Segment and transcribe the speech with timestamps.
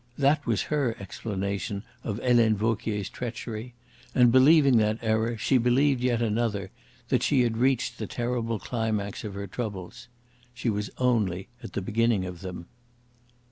[0.17, 3.75] That was her explanation of Helene Vauquier's treachery;
[4.15, 6.71] and believing that error, she believed yet another
[7.09, 10.07] that she had reached the terrible climax of her troubles.
[10.55, 12.65] She was only at the beginning of them.